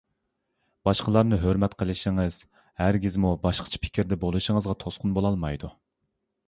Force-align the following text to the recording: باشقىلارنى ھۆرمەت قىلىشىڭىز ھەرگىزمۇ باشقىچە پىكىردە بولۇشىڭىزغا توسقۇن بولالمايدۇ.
باشقىلارنى 0.87 1.37
ھۆرمەت 1.43 1.75
قىلىشىڭىز 1.83 2.39
ھەرگىزمۇ 2.83 3.35
باشقىچە 3.47 3.83
پىكىردە 3.85 4.21
بولۇشىڭىزغا 4.27 4.79
توسقۇن 4.87 5.19
بولالمايدۇ. 5.21 5.73